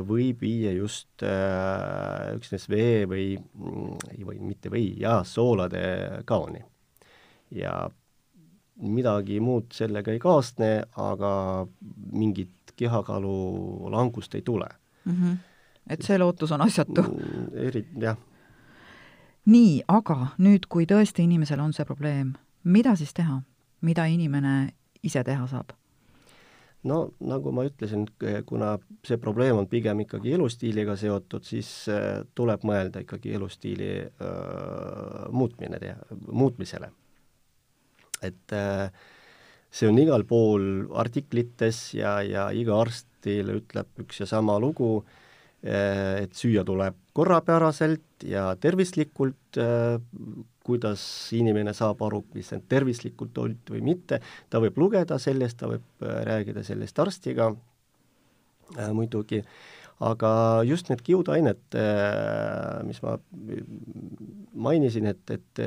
võib 0.03 0.41
viia 0.43 0.73
just 0.75 1.23
üksnes 1.23 2.65
vee 2.67 3.05
või, 3.07 3.37
või 4.27 4.41
mitte 4.43 4.67
või, 4.67 4.89
jaa, 4.99 5.21
soolade 5.23 5.79
kaoni. 6.27 6.59
ja 7.55 7.77
midagi 8.83 9.39
muud 9.39 9.71
sellega 9.71 10.11
ei 10.11 10.19
kaasne, 10.19 10.71
aga 10.99 11.31
mingit 12.11 12.73
kehakaalu 12.75 13.91
langust 13.95 14.35
ei 14.35 14.41
tule 14.41 14.67
mm. 15.05 15.13
-hmm. 15.13 15.37
et 15.89 16.01
see 16.01 16.17
lootus 16.17 16.51
on 16.51 16.67
asjatu? 16.67 17.05
eri, 17.53 17.85
jah. 17.99 18.17
Nii, 19.45 19.81
aga 19.87 20.33
nüüd, 20.37 20.67
kui 20.69 20.85
tõesti 20.89 21.25
inimesel 21.25 21.59
on 21.63 21.73
see 21.73 21.85
probleem, 21.85 22.35
mida 22.63 22.95
siis 22.95 23.13
teha? 23.13 23.41
mida 23.81 24.05
inimene 24.05 24.75
ise 25.03 25.23
teha 25.25 25.47
saab? 25.49 25.73
no 26.83 26.99
nagu 27.19 27.51
ma 27.51 27.65
ütlesin, 27.65 28.07
kuna 28.45 28.75
see 29.05 29.17
probleem 29.17 29.57
on 29.57 29.67
pigem 29.67 30.03
ikkagi 30.05 30.33
elustiiliga 30.37 30.95
seotud, 30.95 31.45
siis 31.45 31.69
äh, 31.89 32.21
tuleb 32.35 32.65
mõelda 32.65 33.01
ikkagi 33.01 33.33
elustiili 33.37 33.91
äh, 34.01 35.29
muutmine 35.31 35.79
muutmisele 36.27 36.91
et 38.21 38.53
äh, 38.53 38.91
see 39.71 39.89
on 39.89 39.99
igal 40.01 40.25
pool 40.27 40.63
artiklites 40.99 41.91
ja, 41.97 42.19
ja 42.25 42.49
iga 42.55 42.77
arst 42.81 43.07
teile 43.25 43.57
ütleb 43.59 44.05
üks 44.05 44.21
ja 44.23 44.27
sama 44.29 44.57
lugu, 44.61 45.01
et 45.61 46.33
süüa 46.33 46.63
tuleb 46.65 46.95
korrapäraselt 47.13 48.25
ja 48.25 48.47
tervislikult, 48.57 49.59
kuidas 50.65 51.03
inimene 51.37 51.73
saab 51.77 52.01
aru, 52.05 52.23
mis 52.33 52.49
on 52.55 52.63
tervislikult 52.69 53.33
toit 53.33 53.69
või 53.73 53.83
mitte, 53.91 54.21
ta 54.49 54.61
võib 54.63 54.77
lugeda 54.81 55.19
sellest, 55.21 55.59
ta 55.61 55.69
võib 55.69 56.05
rääkida 56.25 56.63
sellest 56.65 56.99
arstiga 57.03 57.51
muidugi, 58.93 59.41
aga 60.01 60.31
just 60.65 60.89
need 60.89 61.03
kiudained, 61.05 61.77
mis 62.87 63.01
ma 63.03 63.17
mainisin, 64.67 65.11
et, 65.11 65.35
et 65.35 65.63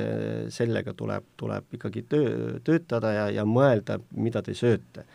sellega 0.53 0.95
tuleb, 0.97 1.27
tuleb 1.39 1.77
ikkagi 1.77 2.05
töö, 2.09 2.59
töötada 2.65 3.13
ja, 3.15 3.25
ja 3.39 3.45
mõelda, 3.47 3.99
mida 4.11 4.43
te 4.43 4.55
sööte. 4.57 5.05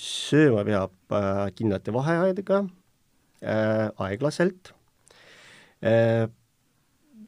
sööma 0.00 0.64
peab 0.64 1.16
kindlate 1.58 1.92
vaheaedadega, 1.92 2.62
aeglaselt, 3.40 4.72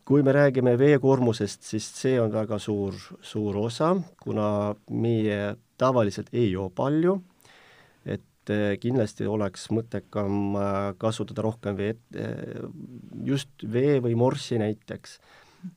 kui 0.04 0.22
me 0.26 0.32
räägime 0.36 0.74
veekoormusest, 0.76 1.62
siis 1.64 1.86
see 2.02 2.18
on 2.20 2.32
väga 2.34 2.58
suur, 2.60 2.96
suur 3.24 3.56
osa, 3.62 3.94
kuna 4.20 4.74
meie 4.90 5.54
tavaliselt 5.80 6.32
ei 6.34 6.50
joo 6.50 6.68
palju, 6.74 7.16
et 8.04 8.52
kindlasti 8.82 9.28
oleks 9.30 9.68
mõttekam 9.72 10.58
kasutada 11.00 11.46
rohkem 11.46 11.78
veed, 11.78 12.02
just 13.24 13.64
vee 13.64 14.00
või 14.04 14.18
morssi 14.18 14.60
näiteks, 14.60 15.16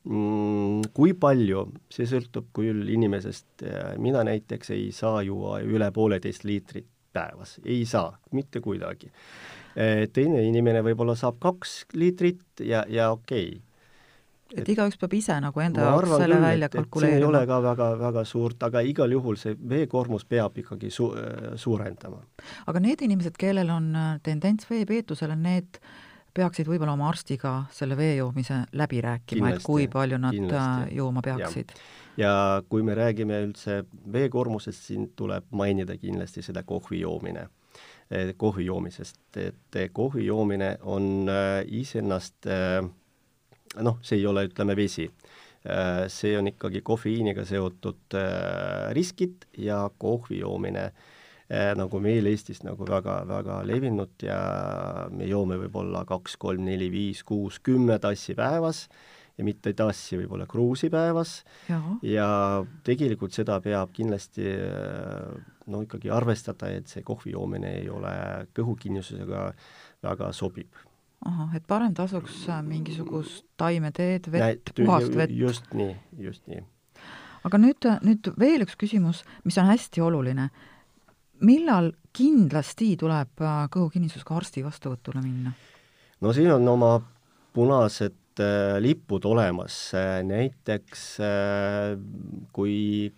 mm,. 0.10 0.90
Kui 0.96 1.14
palju, 1.14 1.68
see 1.94 2.08
sõltub 2.10 2.50
küll 2.56 2.90
inimesest, 2.90 3.64
mina 4.02 4.24
näiteks 4.26 4.74
ei 4.74 4.90
saa 4.96 5.22
juua 5.26 5.60
üle 5.64 5.92
pooleteist 5.94 6.44
liitrit 6.48 6.90
päevas, 7.16 7.60
ei 7.64 7.86
saa, 7.88 8.10
mitte 8.36 8.60
kuidagi. 8.60 9.12
Teine 9.76 10.40
inimene 10.48 10.80
võib-olla 10.86 11.18
saab 11.20 11.36
kaks 11.44 11.86
liitrit 12.00 12.64
ja, 12.64 12.86
ja 12.88 13.12
okei 13.12 13.50
okay 13.58 13.64
et 14.54 14.70
igaüks 14.72 15.00
peab 15.02 15.14
ise 15.18 15.36
nagu 15.42 15.62
enda 15.64 15.84
jaoks 15.88 16.12
selle 16.14 16.38
küll, 16.38 16.46
välja 16.46 16.70
kalkuleerima. 16.74 17.20
ei 17.20 17.28
ole 17.28 17.42
ka 17.50 17.60
väga, 17.66 17.90
väga 18.00 18.24
suurt, 18.30 18.64
aga 18.68 18.82
igal 18.86 19.12
juhul 19.16 19.40
see 19.42 19.56
veekoormus 19.70 20.26
peab 20.30 20.58
ikkagi 20.62 20.92
su-, 20.94 21.12
suurendama. 21.62 22.22
aga 22.70 22.84
need 22.84 23.02
inimesed, 23.08 23.38
kellel 23.42 23.72
on 23.74 23.92
äh, 23.96 24.10
tendents 24.26 24.70
veepeetusele, 24.70 25.38
need 25.40 25.80
peaksid 26.36 26.68
võib-olla 26.68 26.96
oma 26.98 27.10
arstiga 27.10 27.58
selle 27.74 27.98
vee 27.98 28.18
joomise 28.20 28.66
läbi 28.76 29.02
rääkima, 29.04 29.54
et 29.56 29.64
kui 29.64 29.88
palju 29.92 30.20
nad 30.20 30.36
kindlasti. 30.36 30.96
Jooma 31.00 31.24
peaksid. 31.26 31.76
ja 32.20 32.62
kui 32.70 32.84
me 32.84 32.96
räägime 32.96 33.42
üldse 33.48 33.84
veekoormusest, 34.14 34.90
siin 34.92 35.12
tuleb 35.16 35.48
mainida 35.52 35.98
kindlasti 35.98 36.46
seda 36.46 36.64
kohvi 36.68 37.02
joomine 37.02 37.48
kohvi 38.38 38.68
joomisest, 38.68 39.38
et 39.42 39.78
kohvi 39.94 40.28
joomine 40.28 40.76
on 40.86 41.30
iseennast 41.66 42.46
äh, 42.46 42.84
noh, 43.84 44.00
see 44.06 44.20
ei 44.20 44.28
ole, 44.30 44.46
ütleme, 44.50 44.76
vesi. 44.78 45.08
See 46.14 46.36
on 46.38 46.46
ikkagi 46.52 46.84
kofeiiniga 46.86 47.42
seotud 47.50 48.14
riskid 48.94 49.48
ja 49.58 49.80
kohvi 49.98 50.44
joomine 50.44 50.84
nagu 51.78 52.00
meil 52.02 52.26
Eestis 52.30 52.62
nagu 52.66 52.86
väga, 52.86 53.20
väga 53.30 53.60
levinud 53.66 54.22
ja 54.26 54.38
me 55.14 55.26
joome 55.30 55.58
võib-olla 55.64 56.04
kaks, 56.06 56.38
kolm, 56.42 56.66
neli, 56.66 56.92
viis, 56.94 57.24
kuus, 57.26 57.60
kümme 57.66 57.98
tassi 58.02 58.38
päevas 58.38 58.86
ja 59.38 59.46
mitte 59.46 59.74
tassi, 59.78 60.20
võib-olla 60.22 60.48
kruusi 60.50 60.90
päevas 60.94 61.40
ja. 61.70 61.82
ja 62.06 62.30
tegelikult 62.86 63.34
seda 63.34 63.60
peab 63.62 63.94
kindlasti 63.94 64.54
no 65.68 65.82
ikkagi 65.82 66.12
arvestada, 66.14 66.70
et 66.70 66.92
see 66.92 67.04
kohvi 67.06 67.34
joomine 67.34 67.72
ei 67.80 67.90
ole 67.90 68.12
kõhukinnisusega 68.58 69.48
väga 70.06 70.32
sobib 70.36 70.84
ahah, 71.26 71.56
et 71.58 71.66
parem 71.68 71.94
tasuks 71.96 72.44
äh, 72.50 72.62
mingisugust 72.66 73.46
taimeteed, 73.58 74.30
vett, 74.34 74.72
puhast 74.78 75.16
vett. 75.18 75.34
just 75.34 75.74
nii, 75.78 75.96
just 76.28 76.46
nii. 76.52 76.62
aga 77.48 77.62
nüüd, 77.62 77.90
nüüd 78.06 78.32
veel 78.40 78.66
üks 78.66 78.78
küsimus, 78.80 79.24
mis 79.46 79.58
on 79.62 79.70
hästi 79.72 80.04
oluline. 80.06 80.50
millal 81.46 81.92
kindlasti 82.16 82.96
tuleb 82.98 83.42
äh, 83.42 83.66
kõhukinnisusega 83.74 84.38
arsti 84.38 84.66
vastuvõtule 84.66 85.24
minna? 85.24 85.56
no 86.22 86.34
siin 86.34 86.52
on 86.54 86.68
oma 86.76 86.94
punased 87.56 88.14
äh, 88.14 88.25
lipud 88.84 89.26
olemas, 89.30 89.78
näiteks 90.28 91.06
kui 92.56 92.76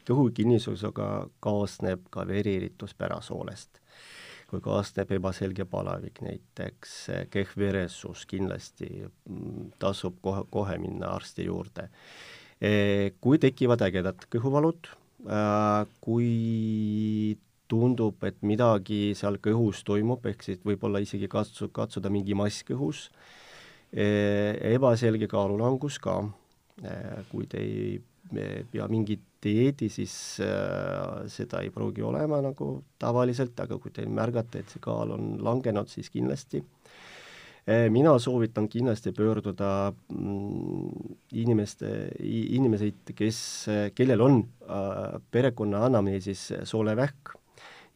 kõhukinnisusega 0.08 1.10
kaasneb 1.44 2.06
ka 2.14 2.28
veriiritus 2.28 2.94
pärasoolest 2.98 3.82
kui 4.48 4.62
kaasneb 4.64 5.12
ebaselge 5.18 5.66
palavik, 5.68 6.22
näiteks 6.24 6.94
kehv 7.34 7.58
veresus, 7.60 8.24
kindlasti 8.30 8.90
mm, 9.04 9.74
tasub 9.80 10.22
kohe, 10.24 10.46
kohe 10.52 10.78
minna 10.80 11.12
arsti 11.18 11.48
juurde. 11.50 11.90
Kui 13.22 13.42
tekivad 13.44 13.84
ägedad 13.86 14.24
kõhuvalud, 14.34 14.88
kui 16.02 16.30
tundub, 17.68 18.24
et 18.24 18.40
midagi 18.48 19.12
seal 19.20 19.38
kõhus 19.44 19.84
toimub, 19.86 20.24
ehk 20.26 20.46
siis 20.46 20.64
võib-olla 20.66 21.04
isegi 21.04 21.28
katsu, 21.30 21.68
katsuda 21.76 22.10
mingi 22.14 22.38
mass 22.38 22.64
kõhus, 22.68 23.10
ebaselge 23.94 25.30
kaalulangus 25.32 26.00
ka, 26.04 26.20
e, 26.84 26.94
kui 27.32 27.48
te 27.48 27.62
ei 27.64 27.98
pea 28.72 28.88
mingit 28.92 29.24
dieedi, 29.44 29.90
siis 29.92 30.14
äh, 30.44 31.28
seda 31.32 31.62
ei 31.64 31.72
pruugi 31.74 32.04
olema 32.06 32.42
nagu 32.44 32.82
tavaliselt, 33.00 33.58
aga 33.64 33.78
kui 33.82 33.94
te 33.94 34.06
märgate, 34.10 34.64
et 34.64 34.74
see 34.74 34.84
kaal 34.84 35.14
on 35.16 35.38
langenud, 35.44 35.90
siis 35.92 36.12
kindlasti. 36.14 36.64
Mina 37.92 38.14
soovitan 38.16 38.70
kindlasti 38.72 39.12
pöörduda 39.12 39.92
mm, 39.92 41.16
inimeste, 41.36 41.90
inimeseid, 42.24 43.12
kes, 43.12 43.40
kellel 43.92 44.24
on 44.24 44.38
perekonna 45.36 45.82
anamneesis 45.90 46.46
soolevähk 46.64 47.34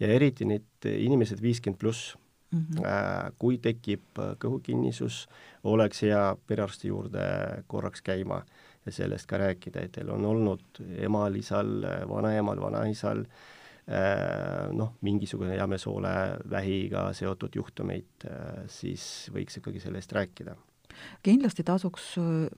ja 0.03 0.09
eriti 0.11 0.43
need 0.49 0.89
inimesed 0.91 1.39
viiskümmend 1.39 1.79
pluss 1.79 2.17
mm. 2.51 2.59
-hmm. 2.59 2.85
Äh, 2.85 3.31
kui 3.39 3.57
tekib 3.57 4.19
kõhukinnisus, 4.39 5.27
oleks 5.63 6.01
hea 6.01 6.35
perearsti 6.47 6.87
juurde 6.87 7.63
korraks 7.67 8.01
käima 8.01 8.43
ja 8.85 8.91
sellest 8.91 9.27
ka 9.29 9.37
rääkida, 9.37 9.81
et 9.81 9.91
teil 9.91 10.09
on 10.09 10.25
olnud 10.25 10.81
emal, 10.97 11.35
isal, 11.35 11.81
vanaemal, 12.09 12.61
vanaisal 12.61 13.25
äh, 13.25 14.71
noh, 14.73 14.95
mingisugune 15.01 15.55
jämesoole 15.55 16.13
vähiga 16.49 17.13
seotud 17.13 17.55
juhtumeid, 17.55 18.25
äh, 18.25 18.63
siis 18.67 19.29
võiks 19.33 19.57
ikkagi 19.61 19.79
sellest 19.79 20.11
rääkida. 20.11 20.55
kindlasti 21.23 21.63
tasuks 21.63 22.17
äh, 22.17 22.49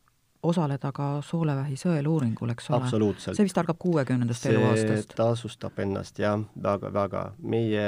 osaleda 0.43 0.91
ka 0.95 1.07
soolevähi 1.25 1.75
sõeluuringul, 1.79 2.53
eks 2.53 2.69
ole? 2.75 3.11
see 3.23 3.45
vist 3.45 3.59
algab 3.61 3.79
kuuekümnendast 3.81 4.47
eluaastast? 4.51 5.15
tasustab 5.17 5.79
ennast 5.83 6.19
jah, 6.19 6.41
väga-väga. 6.63 7.29
meie 7.39 7.85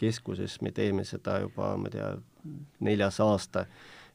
keskuses 0.00 0.60
me 0.62 0.72
teeme 0.72 1.04
seda 1.08 1.40
juba, 1.44 1.74
ma 1.80 1.90
ei 1.90 1.98
tea, 1.98 2.14
neljas 2.84 3.20
aasta 3.24 3.66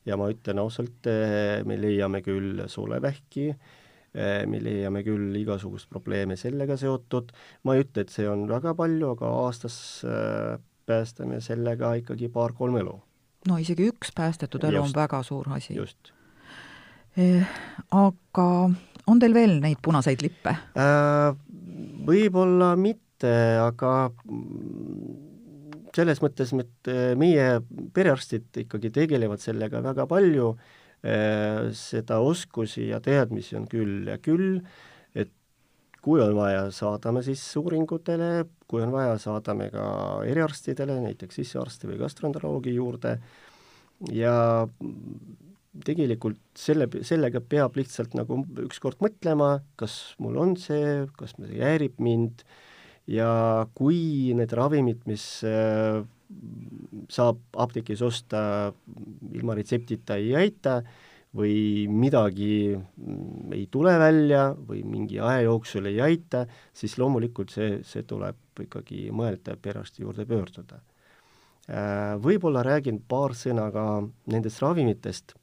ja 0.08 0.18
ma 0.20 0.30
ütlen 0.32 0.62
ausalt, 0.62 1.06
eh, 1.10 1.60
me 1.68 1.78
leiame 1.80 2.22
küll 2.26 2.64
soolevähki, 2.72 3.50
eh, 3.50 4.46
me 4.48 4.62
leiame 4.64 5.04
küll 5.06 5.36
igasugust 5.42 5.90
probleeme 5.90 6.38
sellega 6.40 6.78
seotud, 6.80 7.34
ma 7.64 7.76
ei 7.76 7.86
ütle, 7.86 8.06
et 8.06 8.14
see 8.14 8.28
on 8.30 8.48
väga 8.50 8.74
palju, 8.78 9.14
aga 9.18 9.34
aastas 9.46 9.80
eh, 10.08 10.58
päästame 10.90 11.42
sellega 11.46 11.94
ikkagi 12.02 12.32
paar-kolm 12.34 12.80
elu. 12.82 12.96
no 13.48 13.58
isegi 13.58 13.88
üks 13.88 14.12
päästetud 14.16 14.64
elu 14.68 14.82
just, 14.82 14.90
on 14.90 15.02
väga 15.02 15.22
suur 15.24 15.52
asi. 15.56 15.76
just. 15.78 16.14
Aga 17.90 18.48
on 19.10 19.20
teil 19.22 19.34
veel 19.36 19.60
neid 19.64 19.80
punaseid 19.84 20.24
lippe 20.26 20.56
äh,? 20.78 21.36
Võib-olla 22.10 22.74
mitte, 22.80 23.30
aga 23.62 23.90
selles 25.96 26.22
mõttes, 26.24 26.54
et 26.56 26.90
äh, 26.92 27.12
meie 27.20 27.60
perearstid 27.96 28.62
ikkagi 28.64 28.92
tegelevad 28.96 29.42
sellega 29.44 29.82
väga 29.84 30.06
palju, 30.10 30.54
äh, 31.04 31.70
seda 31.76 32.20
oskusi 32.24 32.88
ja 32.90 33.02
teadmisi 33.04 33.58
on 33.60 33.68
küll 33.70 34.08
ja 34.10 34.18
küll, 34.24 34.62
et 35.14 35.34
kui 36.04 36.24
on 36.24 36.34
vaja, 36.38 36.70
saadame 36.76 37.24
siis 37.26 37.44
uuringutele, 37.60 38.48
kui 38.70 38.84
on 38.86 38.94
vaja, 38.96 39.18
saadame 39.22 39.70
ka 39.74 39.86
eriarstidele, 40.30 41.00
näiteks 41.04 41.42
sissearsti 41.42 41.92
või 41.92 42.00
gastroenteroloogi 42.04 42.76
juurde 42.78 43.18
ja 44.16 44.36
tegelikult 45.86 46.40
selle, 46.58 46.90
sellega 47.06 47.42
peab 47.42 47.78
lihtsalt 47.80 48.16
nagu 48.18 48.42
ükskord 48.66 49.02
mõtlema, 49.04 49.60
kas 49.80 50.16
mul 50.22 50.40
on 50.42 50.56
see, 50.60 51.06
kas 51.20 51.36
see 51.38 51.60
häirib 51.62 52.00
mind 52.04 52.44
ja 53.10 53.30
kui 53.78 54.34
need 54.38 54.54
ravimid, 54.56 55.06
mis 55.10 55.26
äh, 55.48 56.02
saab 57.10 57.40
apteegis 57.58 58.02
osta 58.06 58.42
ilma 59.34 59.56
retseptita, 59.58 60.20
ei 60.20 60.36
aita 60.38 60.80
või 61.36 61.86
midagi 61.90 62.74
mm, 62.74 63.54
ei 63.54 63.66
tule 63.72 63.96
välja 64.02 64.50
või 64.54 64.84
mingi 64.86 65.20
aja 65.22 65.46
jooksul 65.46 65.90
ei 65.90 66.00
aita, 66.02 66.46
siis 66.74 66.98
loomulikult 67.02 67.54
see, 67.54 67.82
see 67.86 68.06
tuleb 68.10 68.64
ikkagi 68.66 69.10
mõelda 69.16 69.56
perearsti 69.62 70.04
juurde 70.06 70.26
pöörduda. 70.30 70.82
Äh, 71.70 72.16
võib-olla 72.22 72.64
räägin 72.66 73.02
paar 73.08 73.36
sõna 73.38 73.68
ka 73.74 73.86
nendest 74.30 74.62
ravimitest, 74.64 75.36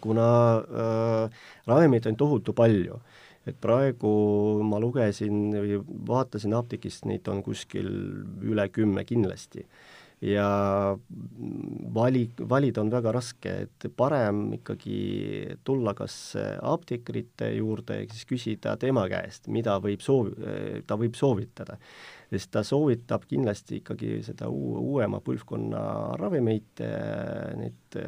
kuna 0.00 0.26
äh, 0.60 1.42
ravimeid 1.66 2.06
on 2.10 2.16
tohutu 2.16 2.52
palju 2.56 3.00
et 3.48 3.56
praegu 3.60 4.10
ma 4.66 4.80
lugesin 4.82 5.50
või 5.54 5.78
vaatasin 6.08 6.54
apteegist, 6.56 7.06
neid 7.08 7.28
on 7.32 7.42
kuskil 7.44 7.88
üle 8.44 8.66
kümme 8.72 9.04
kindlasti. 9.08 9.64
Ja 10.20 10.46
vali, 11.94 12.26
valida 12.48 12.82
on 12.82 12.90
väga 12.92 13.12
raske, 13.16 13.52
et 13.64 13.86
parem 13.96 14.42
ikkagi 14.58 14.98
tulla 15.64 15.94
kas 15.96 16.16
apteekrite 16.36 17.48
juurde, 17.56 18.02
ehk 18.02 18.12
siis 18.14 18.28
küsida 18.28 18.76
tema 18.80 19.06
käest, 19.08 19.48
mida 19.48 19.78
võib 19.80 20.04
soovi-, 20.04 20.82
ta 20.86 20.98
võib 21.00 21.16
soovitada. 21.16 21.78
sest 22.30 22.50
ta 22.54 22.62
soovitab 22.62 23.24
kindlasti 23.26 23.80
ikkagi 23.80 24.20
seda 24.22 24.46
uue, 24.48 24.78
uuema 24.78 25.18
põlvkonna 25.24 25.80
ravimeid, 26.20 26.84
neid 27.58 27.98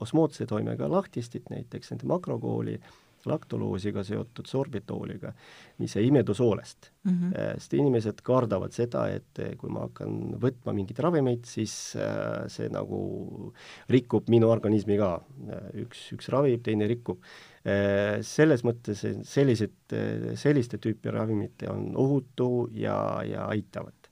osmootse 0.00 0.46
toimega 0.46 0.88
lahtistit, 0.90 1.52
näiteks 1.52 1.92
nende 1.92 2.08
makrokooli, 2.10 2.80
laktoloosiga 3.28 4.04
seotud 4.06 4.48
sorbitooliga, 4.48 5.32
mis 5.82 5.96
ei 5.98 6.08
imedu 6.08 6.34
soolest 6.36 6.90
mm. 7.04 7.10
-hmm. 7.10 7.58
sest 7.60 7.74
inimesed 7.74 8.22
kardavad 8.26 8.72
seda, 8.72 9.06
et 9.12 9.42
kui 9.58 9.72
ma 9.72 9.84
hakkan 9.88 10.36
võtma 10.40 10.74
mingeid 10.76 11.02
ravimeid, 11.04 11.44
siis 11.44 11.74
see 12.54 12.68
nagu 12.72 13.52
rikub 13.88 14.28
minu 14.28 14.50
organismi 14.50 14.98
ka. 14.98 15.12
üks, 15.84 16.12
üks 16.16 16.28
ravib, 16.32 16.62
teine 16.62 16.86
rikub. 16.86 17.22
Selles 18.24 18.64
mõttes 18.64 19.04
sellised, 19.28 19.94
selliste 20.34 20.78
tüüpi 20.78 21.12
ravimid 21.12 21.66
on 21.68 21.90
ohutu 21.96 22.70
ja, 22.72 23.20
ja 23.26 23.46
aitavad. 23.52 24.08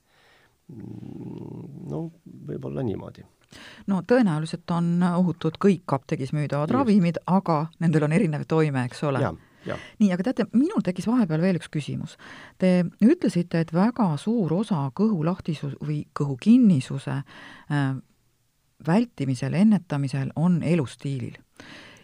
Mm, 0.68 1.88
no 1.88 2.02
võib-olla 2.44 2.84
niimoodi 2.84 3.24
no 3.87 4.00
tõenäoliselt 4.06 4.70
on 4.74 5.02
ohutud 5.02 5.58
kõik 5.61 5.94
apteegis 5.96 6.32
müüdavad 6.37 6.68
Just. 6.68 6.76
ravimid, 6.78 7.20
aga 7.26 7.66
nendel 7.80 8.08
on 8.08 8.16
erinev 8.16 8.44
toime, 8.48 8.84
eks 8.88 9.04
ole? 9.08 9.22
nii, 9.98 10.11
aga 10.14 10.28
teate, 10.28 10.46
minul 10.56 10.84
tekkis 10.84 11.08
vahepeal 11.08 11.42
veel 11.42 11.58
üks 11.58 11.68
küsimus. 11.72 12.16
Te 12.62 12.84
ütlesite, 13.04 13.61
et 13.64 13.72
väga 13.74 14.11
suur 14.20 14.52
osa 14.61 14.87
kõhu 14.96 15.24
lahtisus 15.26 15.74
või 15.82 16.04
kõhu 16.16 16.38
kinnisuse 16.40 17.18
äh, 17.18 17.88
vältimisel, 18.87 19.54
ennetamisel 19.58 20.30
on 20.37 20.62
elustiilil. 20.62 21.37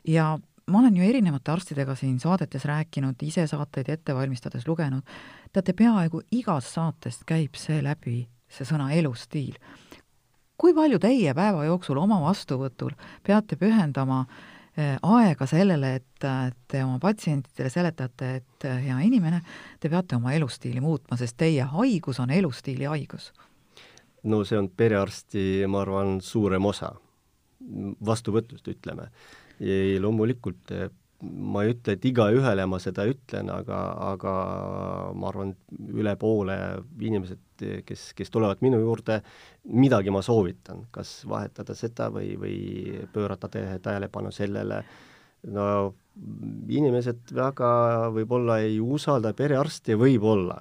ja 0.05 0.39
ma 0.67 0.79
olen 0.79 0.97
ju 0.97 1.03
erinevate 1.03 1.53
arstidega 1.53 1.95
siin 1.95 2.19
saadetes 2.21 2.65
rääkinud, 2.65 3.17
ise 3.23 3.47
saateid 3.47 3.89
ette 3.89 4.15
valmistades 4.15 4.69
lugenud, 4.69 5.03
teate, 5.53 5.73
peaaegu 5.73 6.23
igast 6.33 6.75
saatest 6.75 7.25
käib 7.27 7.55
see 7.57 7.83
läbi, 7.83 8.29
see 8.49 8.67
sõna 8.69 8.91
elustiil 8.93 9.57
kui 10.59 10.75
palju 10.75 10.99
teie 11.03 11.35
päeva 11.35 11.65
jooksul 11.67 11.99
oma 12.03 12.21
vastuvõtul 12.23 12.95
peate 13.27 13.57
pühendama 13.61 14.25
eh, 14.77 14.97
aega 15.03 15.47
sellele, 15.51 15.95
et 16.01 16.29
te 16.69 16.85
oma 16.85 16.99
patsientidele 17.03 17.71
seletate, 17.73 18.35
et 18.41 18.69
eh, 18.69 18.83
hea 18.89 18.99
inimene, 19.07 19.43
te 19.81 19.91
peate 19.93 20.19
oma 20.19 20.35
elustiili 20.37 20.83
muutma, 20.85 21.19
sest 21.21 21.37
teie 21.41 21.67
haigus 21.75 22.21
on 22.23 22.31
elustiili 22.35 22.89
haigus? 22.91 23.33
no 24.25 24.41
see 24.49 24.59
on 24.59 24.71
perearsti, 24.73 25.65
ma 25.69 25.83
arvan, 25.85 26.19
suurem 26.25 26.65
osa 26.65 26.95
vastuvõtust, 28.05 28.69
ütleme. 28.69 29.11
loomulikult 30.01 30.73
eh, 30.73 30.89
ma 31.25 31.65
ei 31.65 31.75
ütle, 31.75 31.97
et 31.97 32.05
igaühele 32.09 32.67
ma 32.69 32.79
seda 32.83 33.07
ütlen, 33.09 33.51
aga, 33.53 33.81
aga 34.13 34.35
ma 35.17 35.31
arvan, 35.31 35.55
üle 35.95 36.15
poole 36.21 36.59
inimesed, 37.01 37.65
kes, 37.87 38.07
kes 38.19 38.33
tulevad 38.35 38.63
minu 38.65 38.81
juurde, 38.83 39.21
midagi 39.73 40.13
ma 40.15 40.23
soovitan, 40.25 40.87
kas 40.95 41.23
vahetada 41.31 41.77
seda 41.79 42.11
või, 42.15 42.35
või 42.41 42.57
pöörata 43.15 43.51
tähelepanu 43.53 44.33
sellele, 44.35 44.83
no 45.55 45.67
inimesed 46.71 47.35
väga 47.35 47.73
võib-olla 48.15 48.61
ei 48.65 48.79
usalda 48.81 49.35
perearsti, 49.37 49.97
võib-olla 49.99 50.61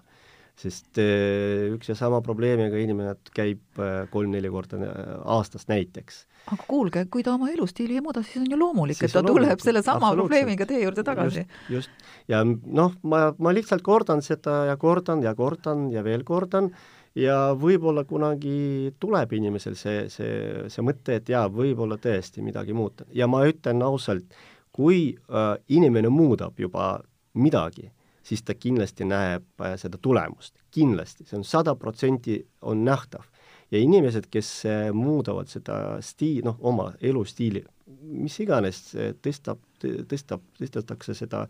sest 0.59 0.99
eh, 1.01 1.71
üks 1.73 1.89
ja 1.89 1.95
sama 1.97 2.21
probleemiga 2.25 2.77
inimene 2.79 3.15
käib 3.35 3.81
eh, 3.81 4.05
kolm-neli 4.13 4.51
korda 4.53 4.79
eh, 4.85 5.11
aastas 5.35 5.65
näiteks. 5.71 6.23
aga 6.53 6.67
kuulge, 6.69 7.05
kui 7.11 7.23
ta 7.25 7.33
oma 7.33 7.49
elustiili 7.51 7.97
ei 7.97 8.03
muuda, 8.05 8.23
siis 8.25 8.43
on 8.43 8.49
ju 8.51 8.59
loomulik, 8.59 9.01
et 9.03 9.13
ta 9.15 9.23
tuleb 9.25 9.63
sellesama 9.63 10.13
probleemiga 10.13 10.67
teie 10.69 10.83
juurde 10.85 11.05
tagasi. 11.07 11.45
just, 11.73 11.89
just., 11.89 12.11
ja 12.31 12.43
noh, 12.45 12.93
ma, 13.01 13.25
ma 13.37 13.55
lihtsalt 13.55 13.85
kordan 13.85 14.21
seda 14.25 14.63
ja 14.69 14.77
kordan 14.77 15.23
ja 15.25 15.33
kordan 15.35 15.89
ja 15.93 16.05
veel 16.05 16.25
kordan 16.27 16.69
ja 17.17 17.53
võib-olla 17.57 18.05
kunagi 18.09 18.93
tuleb 19.01 19.33
inimesel 19.37 19.77
see, 19.77 20.07
see, 20.13 20.69
see 20.69 20.85
mõte, 20.85 21.17
et 21.19 21.29
jaa, 21.29 21.45
võib-olla 21.49 21.97
tõesti 22.01 22.45
midagi 22.45 22.77
muuta 22.77 23.05
ja 23.13 23.29
ma 23.29 23.43
ütlen 23.49 23.81
ausalt, 23.85 24.37
kui 24.73 25.11
äh, 25.13 25.51
inimene 25.69 26.09
muudab 26.09 26.57
juba 26.59 26.95
midagi 27.37 27.91
siis 28.23 28.43
ta 28.43 28.55
kindlasti 28.55 29.05
näeb 29.07 29.61
äh, 29.61 29.75
seda 29.79 29.99
tulemust, 30.01 30.55
kindlasti, 30.73 31.27
see 31.27 31.37
on 31.39 31.45
sada 31.47 31.75
protsenti, 31.75 32.39
on 32.61 32.85
nähtav. 32.85 33.29
ja 33.71 33.79
inimesed, 33.79 34.27
kes 34.29 34.49
äh, 34.69 34.91
muudavad 34.93 35.49
seda 35.49 35.97
stiili, 36.01 36.43
noh, 36.45 36.57
oma 36.61 36.91
elustiili, 37.01 37.63
mis 38.03 38.35
iganes, 38.39 38.83
tõstab, 39.25 39.59
tõstab, 39.81 40.43
tõstetakse 40.59 41.15
seda 41.17 41.47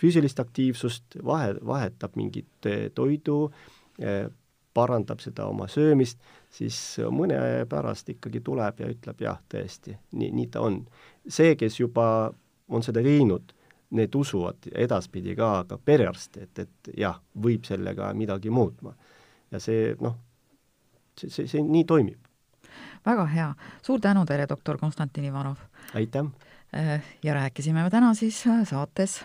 füüsilist 0.00 0.40
aktiivsust, 0.40 1.20
vahe, 1.24 1.54
vahetab 1.66 2.16
mingit 2.18 2.66
äh, 2.66 2.88
toidu, 2.94 3.46
parandab 4.74 5.20
seda 5.20 5.44
oma 5.50 5.66
söömist, 5.68 6.20
siis 6.50 6.76
mõne 7.12 7.36
aja 7.36 7.66
pärast 7.68 8.08
ikkagi 8.08 8.40
tuleb 8.40 8.78
ja 8.80 8.86
ütleb 8.88 9.20
jah, 9.20 9.40
tõesti, 9.50 9.92
nii, 10.16 10.30
nii 10.38 10.46
ta 10.54 10.62
on. 10.64 10.78
see, 11.28 11.52
kes 11.58 11.80
juba 11.80 12.06
on 12.70 12.86
seda 12.86 13.02
teinud 13.04 13.52
need 13.90 14.14
usuvad 14.14 14.70
edaspidi 14.74 15.34
ka, 15.36 15.64
ka 15.68 15.78
perearst, 15.84 16.36
et, 16.36 16.58
et 16.58 16.90
jah, 16.96 17.20
võib 17.42 17.64
sellega 17.66 18.12
midagi 18.14 18.50
muutma. 18.50 18.94
ja 19.50 19.60
see 19.60 19.94
noh, 20.00 20.16
see, 21.18 21.30
see, 21.30 21.48
see 21.50 21.64
nii 21.66 21.84
toimib. 21.84 22.28
väga 23.06 23.26
hea, 23.26 23.50
suur 23.82 24.00
tänu 24.00 24.24
teile, 24.26 24.46
doktor 24.48 24.78
Konstantin 24.78 25.24
Ivanov! 25.24 25.58
aitäh! 25.94 26.30
Äh, 26.76 27.02
ja 27.22 27.34
rääkisime 27.34 27.82
me 27.82 27.90
täna 27.90 28.14
siis 28.14 28.46
äh, 28.46 28.62
saates 28.68 29.20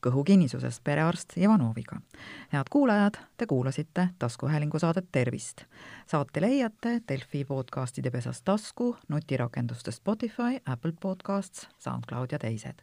kõhukinnisusest 0.00 0.80
perearst 0.84 1.36
Ivanoviga. 1.36 2.00
head 2.52 2.68
kuulajad, 2.70 3.18
te 3.36 3.46
kuulasite 3.46 4.08
taskuhäälingu 4.18 4.78
saadet 4.78 5.06
Tervist. 5.12 5.64
saate 6.06 6.40
leiate 6.40 7.00
Delfi 7.08 7.44
podcastide 7.44 8.10
pesast 8.10 8.44
tasku, 8.44 8.96
nutirakenduste 9.08 9.90
Spotify, 9.90 10.58
Apple 10.66 10.92
Podcasts, 11.00 11.68
SoundCloud 11.78 12.32
ja 12.32 12.38
teised 12.38 12.82